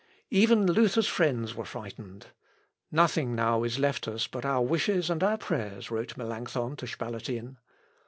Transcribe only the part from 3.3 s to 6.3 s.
now is left us but our wishes and our prayers," wrote